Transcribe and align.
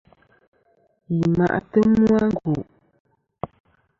Yi 1.15 1.25
ma'tɨ 1.37 1.79
mu 1.93 2.05
a 2.23 2.25
ngu'. 2.31 2.63